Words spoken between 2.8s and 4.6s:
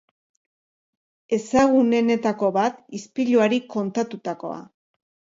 ispiluari kantatutakoa.